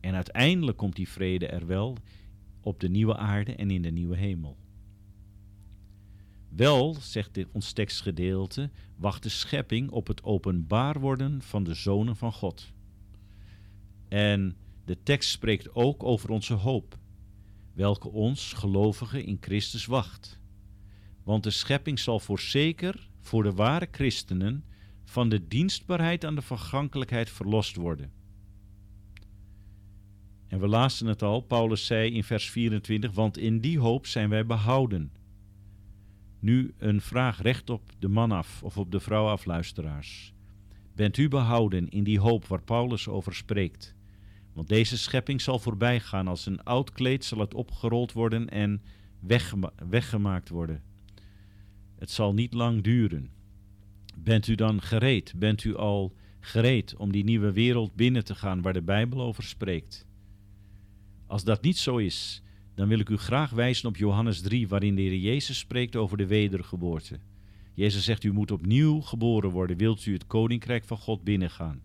En 0.00 0.14
uiteindelijk 0.14 0.76
komt 0.76 0.96
die 0.96 1.08
vrede 1.08 1.46
er 1.46 1.66
wel 1.66 1.96
op 2.60 2.80
de 2.80 2.88
nieuwe 2.88 3.16
aarde 3.16 3.54
en 3.54 3.70
in 3.70 3.82
de 3.82 3.90
nieuwe 3.90 4.16
hemel. 4.16 4.56
Wel, 6.48 6.94
zegt 6.94 7.34
dit 7.34 7.48
ons 7.52 7.72
tekstgedeelte, 7.72 8.70
wacht 8.96 9.22
de 9.22 9.28
schepping 9.28 9.90
op 9.90 10.06
het 10.06 10.22
openbaar 10.22 11.00
worden 11.00 11.42
van 11.42 11.64
de 11.64 11.74
zonen 11.74 12.16
van 12.16 12.32
God. 12.32 12.72
En 14.08 14.56
de 14.84 15.02
tekst 15.02 15.30
spreekt 15.30 15.74
ook 15.74 16.02
over 16.02 16.30
onze 16.30 16.54
hoop, 16.54 16.98
welke 17.74 18.08
ons, 18.08 18.52
gelovigen, 18.52 19.24
in 19.24 19.38
Christus 19.40 19.86
wacht. 19.86 20.40
Want 21.24 21.42
de 21.42 21.50
schepping 21.50 21.98
zal 21.98 22.20
voorzeker 22.20 23.08
voor 23.20 23.42
de 23.42 23.52
ware 23.52 23.88
christenen 23.90 24.64
van 25.04 25.28
de 25.28 25.48
dienstbaarheid 25.48 26.24
aan 26.24 26.34
de 26.34 26.42
vergankelijkheid 26.42 27.30
verlost 27.30 27.76
worden. 27.76 28.12
En 30.46 30.60
we 30.60 30.68
lazen 30.68 31.06
het 31.06 31.22
al, 31.22 31.40
Paulus 31.40 31.86
zei 31.86 32.10
in 32.10 32.24
vers 32.24 32.50
24, 32.50 33.12
want 33.12 33.38
in 33.38 33.60
die 33.60 33.78
hoop 33.78 34.06
zijn 34.06 34.28
wij 34.28 34.46
behouden. 34.46 35.12
Nu 36.38 36.74
een 36.78 37.00
vraag 37.00 37.42
recht 37.42 37.70
op 37.70 37.82
de 37.98 38.08
man 38.08 38.32
af 38.32 38.62
of 38.62 38.78
op 38.78 38.90
de 38.90 39.00
vrouw 39.00 39.26
af, 39.26 39.44
luisteraars. 39.44 40.34
Bent 40.94 41.16
u 41.16 41.28
behouden 41.28 41.88
in 41.88 42.04
die 42.04 42.20
hoop 42.20 42.46
waar 42.46 42.62
Paulus 42.62 43.08
over 43.08 43.34
spreekt? 43.34 43.94
Want 44.54 44.68
deze 44.68 44.98
schepping 44.98 45.40
zal 45.40 45.58
voorbij 45.58 46.00
gaan, 46.00 46.28
als 46.28 46.46
een 46.46 46.62
oud 46.62 46.92
kleed 46.92 47.24
zal 47.24 47.38
het 47.38 47.54
opgerold 47.54 48.12
worden 48.12 48.48
en 48.48 48.82
weggema 49.20 49.72
weggemaakt 49.88 50.48
worden. 50.48 50.82
Het 51.98 52.10
zal 52.10 52.34
niet 52.34 52.54
lang 52.54 52.82
duren. 52.82 53.30
Bent 54.16 54.46
u 54.46 54.54
dan 54.54 54.82
gereed? 54.82 55.32
Bent 55.36 55.64
u 55.64 55.76
al 55.76 56.14
gereed 56.40 56.96
om 56.96 57.12
die 57.12 57.24
nieuwe 57.24 57.52
wereld 57.52 57.94
binnen 57.94 58.24
te 58.24 58.34
gaan 58.34 58.62
waar 58.62 58.72
de 58.72 58.82
Bijbel 58.82 59.20
over 59.20 59.42
spreekt? 59.42 60.06
Als 61.26 61.44
dat 61.44 61.62
niet 61.62 61.78
zo 61.78 61.96
is, 61.96 62.42
dan 62.74 62.88
wil 62.88 62.98
ik 62.98 63.08
u 63.08 63.16
graag 63.16 63.50
wijzen 63.50 63.88
op 63.88 63.96
Johannes 63.96 64.40
3, 64.40 64.68
waarin 64.68 64.94
de 64.94 65.02
Heer 65.02 65.16
Jezus 65.16 65.58
spreekt 65.58 65.96
over 65.96 66.16
de 66.16 66.26
wedergeboorte. 66.26 67.18
Jezus 67.74 68.04
zegt, 68.04 68.24
u 68.24 68.32
moet 68.32 68.50
opnieuw 68.50 69.00
geboren 69.00 69.50
worden, 69.50 69.76
wilt 69.76 70.06
u 70.06 70.12
het 70.12 70.26
koninkrijk 70.26 70.84
van 70.84 70.98
God 70.98 71.24
binnengaan. 71.24 71.82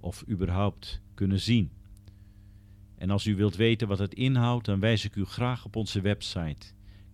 Of 0.00 0.24
überhaupt 0.28 1.00
kunnen 1.14 1.40
zien. 1.40 1.70
En 2.98 3.10
als 3.10 3.26
u 3.26 3.36
wilt 3.36 3.56
weten 3.56 3.88
wat 3.88 3.98
het 3.98 4.14
inhoudt, 4.14 4.66
dan 4.66 4.80
wijs 4.80 5.04
ik 5.04 5.16
u 5.16 5.24
graag 5.24 5.64
op 5.64 5.76
onze 5.76 6.00
website. 6.00 6.66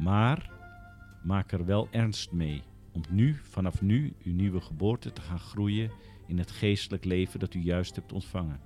Maar 0.00 0.50
maak 1.22 1.52
er 1.52 1.64
wel 1.64 1.88
ernst 1.90 2.32
mee 2.32 2.62
om 2.92 3.02
nu, 3.10 3.36
vanaf 3.42 3.82
nu, 3.82 4.14
uw 4.22 4.32
nieuwe 4.32 4.60
geboorte 4.60 5.12
te 5.12 5.20
gaan 5.20 5.38
groeien 5.38 5.90
in 6.26 6.38
het 6.38 6.50
geestelijk 6.50 7.04
leven 7.04 7.40
dat 7.40 7.54
u 7.54 7.60
juist 7.60 7.94
hebt 7.94 8.12
ontvangen. 8.12 8.60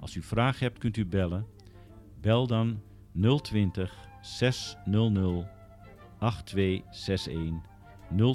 Als 0.00 0.14
u 0.14 0.22
vragen 0.22 0.66
hebt, 0.66 0.78
kunt 0.78 0.96
u 0.96 1.06
bellen. 1.06 1.46
Bel 2.20 2.46
dan 2.46 2.80
020 3.42 4.08
600 4.20 5.46
8261 6.18 7.68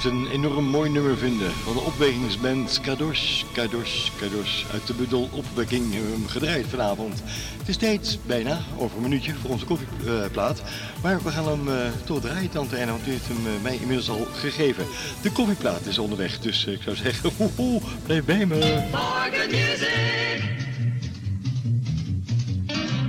Blijft 0.00 0.18
een 0.18 0.30
enorm 0.30 0.64
mooi 0.64 0.90
nummer 0.90 1.16
vinden 1.16 1.52
van 1.52 1.72
de 1.72 1.80
opwekkingsband 1.80 2.80
Kadosh, 2.80 3.42
Kadosh, 3.52 4.10
Kadosh 4.20 4.64
uit 4.72 4.86
de 4.86 4.94
Budel 4.94 5.28
Opwekking 5.32 5.92
hebben 5.92 6.10
we 6.10 6.16
hem 6.16 6.28
gedraaid 6.28 6.66
vanavond. 6.66 7.22
Het 7.58 7.68
is 7.68 7.76
tijd, 7.76 8.18
bijna, 8.26 8.58
over 8.76 8.96
een 8.96 9.02
minuutje 9.02 9.34
voor 9.34 9.50
onze 9.50 9.64
koffieplaat. 9.64 10.62
maar 11.02 11.22
we 11.22 11.30
gaan 11.30 11.48
hem 11.48 11.68
eh, 11.68 11.90
toch 12.04 12.20
draaien, 12.20 12.50
tante 12.50 12.76
Erna, 12.76 12.92
want 12.92 13.06
u 13.06 13.10
heeft 13.10 13.28
hem 13.28 13.46
eh, 13.46 13.62
mij 13.62 13.74
inmiddels 13.74 14.08
al 14.08 14.26
gegeven. 14.32 14.86
De 15.22 15.32
koffieplaat 15.32 15.86
is 15.86 15.98
onderweg, 15.98 16.38
dus 16.38 16.66
eh, 16.66 16.72
ik 16.72 16.82
zou 16.82 16.96
zeggen, 16.96 17.30
woehoe, 17.36 17.80
blijf 18.06 18.24
bij 18.24 18.46
me. 18.46 18.84
For 18.90 19.28
good 19.32 19.50
music. 19.50 20.42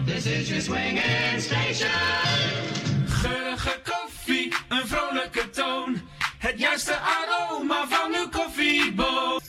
This 0.05 0.25
is 0.25 0.47
your 0.47 0.61
swinging 0.61 1.41
station. 1.41 1.89
Geurige 3.05 3.81
koffie, 3.83 4.53
een 4.69 4.87
vrolijke 4.87 5.49
toon. 5.49 6.04
Het 6.45 6.59
juiste 6.59 6.93
aroma 6.93 7.87
van 7.87 8.15
uw 8.15 8.29
koffieboot. 8.29 9.41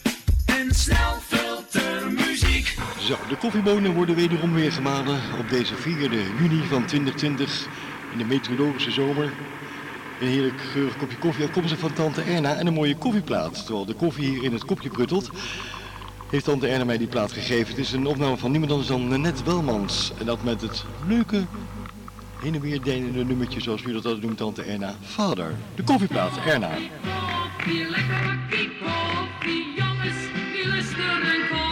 En 0.46 0.74
snel 0.74 1.14
filtermuziek. 1.26 2.76
Zo, 3.00 3.16
de 3.28 3.36
koffiebonen 3.36 3.94
worden 3.94 4.14
wederom 4.14 4.54
weer 4.54 4.72
gemalen 4.72 5.20
op 5.38 5.48
deze 5.48 5.74
4e 5.74 6.38
juni 6.40 6.62
van 6.68 6.86
2020 6.86 7.66
in 8.12 8.18
de 8.18 8.24
meteorologische 8.24 8.90
zomer. 8.90 9.32
Een 10.20 10.26
heerlijk 10.26 10.60
geurig 10.60 10.96
kopje 10.96 11.18
koffie 11.18 11.44
afkomstig 11.44 11.78
van 11.78 11.92
tante 11.92 12.22
Erna 12.22 12.54
en 12.54 12.66
een 12.66 12.72
mooie 12.72 12.96
koffieplaat. 12.96 13.64
Terwijl 13.64 13.86
de 13.86 13.94
koffie 13.94 14.28
hier 14.28 14.42
in 14.42 14.52
het 14.52 14.64
kopje 14.64 14.88
pruttelt, 14.88 15.30
heeft 16.30 16.44
tante 16.44 16.68
Erna 16.68 16.84
mij 16.84 16.98
die 16.98 17.08
plaat 17.08 17.32
gegeven. 17.32 17.68
Het 17.68 17.78
is 17.78 17.92
een 17.92 18.06
opname 18.06 18.36
van 18.36 18.50
niemand 18.50 18.70
anders 18.70 18.88
dan 18.88 19.20
Net 19.20 19.42
Welmans. 19.42 20.12
En 20.18 20.26
dat 20.26 20.42
met 20.42 20.60
het 20.60 20.84
leuke, 21.06 21.44
heen 22.46 22.54
en 22.54 22.60
weer 22.60 22.82
deinende 22.82 23.24
nummertje, 23.24 23.60
zoals 23.60 23.82
u 23.82 23.92
dat 23.92 24.04
altijd 24.04 24.22
noemt, 24.22 24.36
tante 24.36 24.62
Erna. 24.62 24.94
Vader, 25.02 25.54
de 25.74 25.82
koffieplaat, 25.82 26.32
Erna. 26.46 26.68
Koffie, 26.68 27.90
lekker 27.90 28.22
bakkie 28.24 28.70
koffie, 28.78 29.64
jongens, 29.76 30.20
die 30.52 30.68
lusten 30.70 31.22
en. 31.22 31.48
Koffie, 31.48 31.65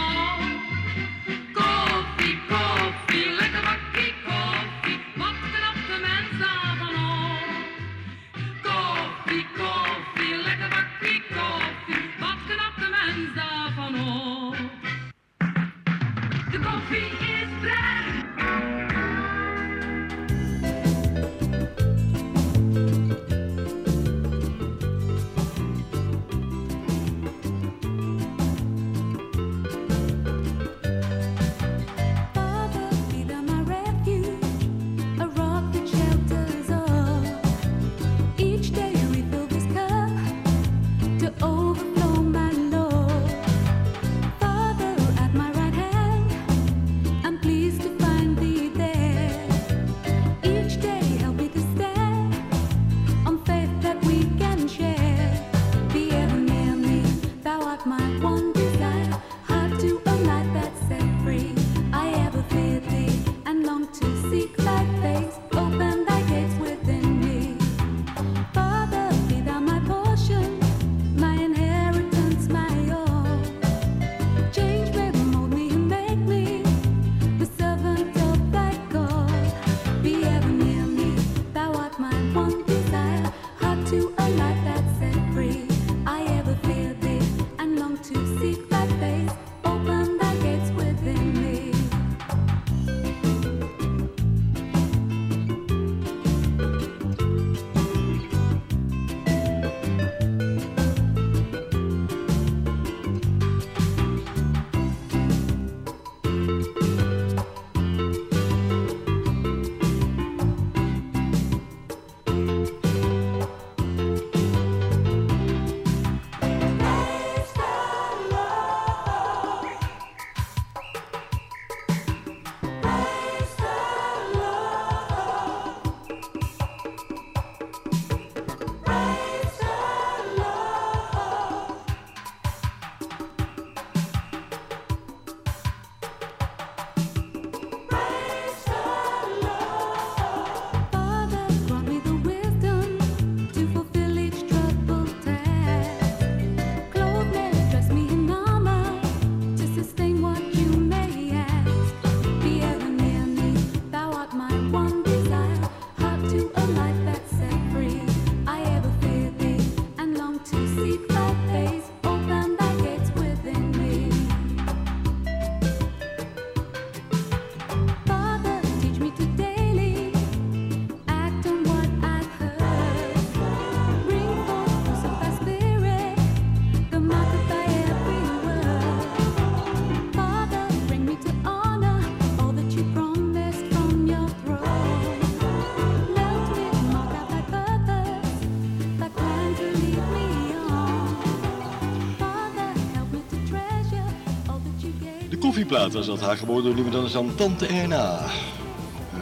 koffieplaat 195.75 196.07
was 196.07 196.19
dat, 196.19 196.29
aangeboden 196.29 196.63
door 196.63 196.73
niemand 196.73 196.95
anders 196.95 197.13
dan 197.13 197.35
tante 197.35 197.65
Erna. 197.65 198.19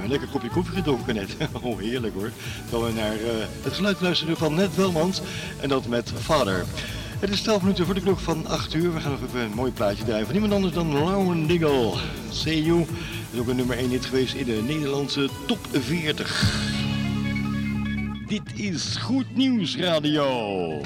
Een 0.03 0.09
lekker 0.09 0.27
kopje 0.27 0.49
koffie 0.49 0.75
gedronken 0.75 1.15
net. 1.15 1.37
Oh, 1.61 1.79
heerlijk 1.79 2.13
hoor. 2.13 2.31
Dan 2.69 2.83
we 2.83 2.91
naar 2.91 3.13
eh, 3.13 3.45
het 3.61 3.73
geluid 3.73 4.01
luisteren 4.01 4.37
van 4.37 4.53
Net 4.53 4.75
Welmans. 4.75 5.21
En 5.61 5.69
dat 5.69 5.87
met 5.87 6.11
Vader. 6.15 6.65
Het 7.19 7.29
is 7.29 7.41
12 7.41 7.61
minuten 7.61 7.85
voor 7.85 7.93
de 7.93 8.01
klok 8.01 8.19
van 8.19 8.47
8 8.47 8.73
uur. 8.73 8.93
We 8.93 8.99
gaan 8.99 9.11
nog 9.11 9.21
even 9.27 9.39
een 9.39 9.53
mooi 9.53 9.71
plaatje 9.71 10.03
draaien 10.03 10.25
van 10.25 10.33
niemand 10.33 10.53
anders 10.53 10.73
dan 10.73 10.93
Lauren 10.93 11.47
Diggle. 11.47 11.93
See 12.29 12.63
You. 12.63 12.79
Dat 12.79 12.87
is 13.31 13.39
ook 13.39 13.47
een 13.47 13.55
nummer 13.55 13.77
1 13.77 13.89
hit 13.89 14.05
geweest 14.05 14.33
in 14.33 14.45
de 14.45 14.61
Nederlandse 14.67 15.29
top 15.45 15.67
40. 15.71 16.55
Dit 18.27 18.59
is 18.59 18.95
Goed 18.95 19.35
Nieuws 19.35 19.77
Radio. 19.77 20.81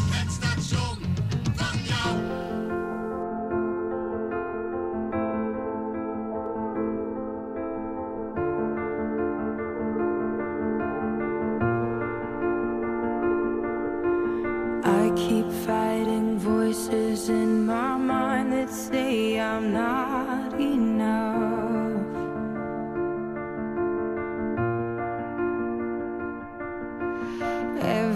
Every 27.82 28.07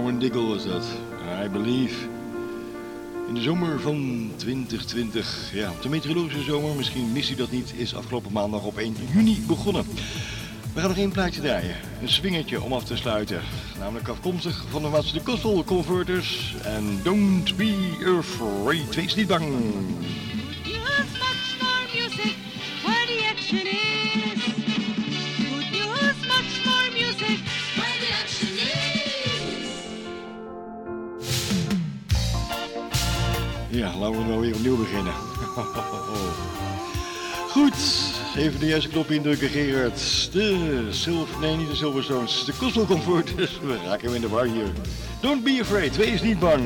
Darwin 0.00 0.18
Dickel 0.18 0.48
was 0.48 0.64
dat. 0.64 0.84
I 1.44 1.48
believe. 1.48 1.94
In 3.28 3.34
de 3.34 3.40
zomer 3.40 3.80
van 3.80 4.30
2020, 4.36 5.50
ja, 5.52 5.72
de 5.82 5.88
meteorologische 5.88 6.42
zomer, 6.42 6.76
misschien 6.76 7.12
mist 7.12 7.30
u 7.30 7.34
dat 7.34 7.50
niet, 7.50 7.72
is 7.76 7.94
afgelopen 7.94 8.32
maandag 8.32 8.64
op 8.64 8.78
1 8.78 8.96
juni 9.12 9.44
begonnen. 9.46 9.84
We 10.74 10.80
gaan 10.80 10.88
nog 10.88 10.98
één 10.98 11.12
plaatje 11.12 11.40
draaien. 11.40 11.76
Een 12.02 12.08
swingertje 12.08 12.62
om 12.62 12.72
af 12.72 12.84
te 12.84 12.96
sluiten. 12.96 13.40
Namelijk 13.78 14.08
afkomstig 14.08 14.64
van 14.70 14.82
de 14.82 14.88
Watts 14.88 15.12
de 15.12 15.20
Kostel 15.20 15.64
Converters. 15.64 16.54
En 16.64 17.00
Don't 17.02 17.56
Be 17.56 18.16
Afraid, 18.18 18.94
wees 18.94 19.14
niet 19.14 19.26
bang. 19.26 19.44
We 34.10 34.24
nou 34.24 34.40
weer 34.40 34.54
opnieuw 34.54 34.76
beginnen. 34.76 35.12
Goed, 37.50 37.74
even 38.36 38.60
de 38.60 38.66
juiste 38.66 38.88
knop 38.88 39.10
indrukken, 39.10 39.48
Gerard. 39.48 40.28
De 40.32 40.86
Silver, 40.90 41.40
nee, 41.40 41.56
niet 41.56 41.68
de 41.68 41.76
Silverstones, 41.76 42.44
de 42.44 42.52
Cosmo 42.58 42.84
Comfort. 42.84 43.34
We 43.66 43.78
raken 43.84 44.06
hem 44.06 44.14
in 44.14 44.20
de 44.20 44.28
war 44.28 44.44
hier. 44.44 44.72
Don't 45.20 45.44
be 45.44 45.58
afraid, 45.60 45.96
wees 45.96 46.22
niet 46.22 46.38
bang. 46.38 46.62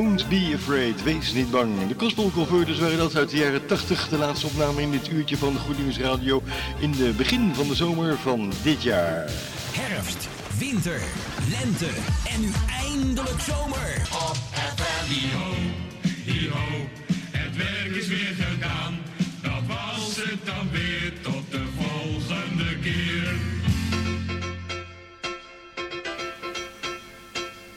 Don't 0.00 0.28
Be 0.28 0.52
Afraid, 0.54 1.02
wees 1.02 1.32
niet 1.32 1.50
bang. 1.50 1.88
De 1.88 1.94
Gospel 1.96 2.30
Converters 2.30 2.78
waren 2.78 2.98
dat 2.98 3.16
uit 3.16 3.30
de 3.30 3.36
jaren 3.36 3.66
80, 3.66 4.08
de 4.08 4.16
laatste 4.16 4.46
opname 4.46 4.82
in 4.82 4.90
dit 4.90 5.10
uurtje 5.10 5.36
van 5.36 5.52
de 5.52 5.58
Goed 5.58 5.78
Nieuws 5.78 5.98
Radio 5.98 6.42
in 6.78 6.92
de 6.92 7.12
begin 7.16 7.54
van 7.54 7.68
de 7.68 7.74
zomer 7.74 8.18
van 8.18 8.52
dit 8.62 8.82
jaar. 8.82 9.30
Herfst, 9.72 10.28
winter, 10.58 11.00
lente 11.50 11.88
en 12.34 12.40
nu 12.40 12.50
eindelijk 12.82 13.40
zomer. 13.40 14.08
Op 14.12 14.36
FM. 14.52 14.90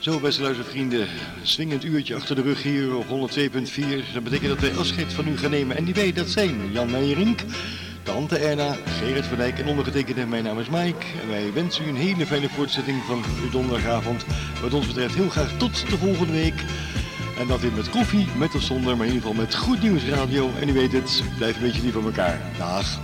Zo, 0.03 0.19
beste 0.19 0.41
luistervrienden, 0.41 1.07
swingend 1.43 1.83
uurtje 1.83 2.15
achter 2.15 2.35
de 2.35 2.41
rug 2.41 2.63
hier 2.63 2.95
op 2.95 3.05
102.4. 3.05 4.13
Dat 4.13 4.23
betekent 4.23 4.49
dat 4.49 4.59
wij 4.59 4.77
afscheid 4.77 5.13
van 5.13 5.27
u 5.27 5.37
gaan 5.37 5.49
nemen. 5.49 5.77
En 5.77 5.83
die 5.83 5.93
wij, 5.93 6.13
dat 6.13 6.29
zijn 6.29 6.71
Jan 6.71 6.91
Meijerink, 6.91 7.39
Tante 8.01 8.37
Erna, 8.37 8.75
Gerrit 8.85 9.25
van 9.25 9.37
Dijk 9.37 9.59
en 9.59 9.67
ondergetekende. 9.67 10.25
Mijn 10.25 10.43
naam 10.43 10.59
is 10.59 10.69
Mike. 10.69 11.05
En 11.21 11.27
wij 11.29 11.53
wensen 11.53 11.85
u 11.85 11.87
een 11.87 11.95
hele 11.95 12.25
fijne 12.25 12.49
voortzetting 12.49 13.03
van 13.03 13.23
uw 13.43 13.49
donderdagavond. 13.49 14.25
Wat 14.61 14.73
ons 14.73 14.87
betreft 14.87 15.15
heel 15.15 15.29
graag 15.29 15.57
tot 15.57 15.89
de 15.89 15.97
volgende 15.97 16.33
week. 16.33 16.63
En 17.39 17.47
dat 17.47 17.61
weer 17.61 17.71
met 17.71 17.89
koffie, 17.89 18.27
met 18.37 18.55
of 18.55 18.61
zonder, 18.61 18.97
maar 18.97 19.05
in 19.05 19.13
ieder 19.13 19.27
geval 19.27 19.43
met 19.43 19.55
goed 19.55 19.81
nieuws 19.81 20.03
radio. 20.03 20.51
En 20.59 20.69
u 20.69 20.73
weet 20.73 20.91
het, 20.91 21.23
blijf 21.37 21.55
een 21.55 21.61
beetje 21.61 21.81
lief 21.81 21.93
voor 21.93 22.03
elkaar. 22.03 22.41
Dag. 22.57 22.99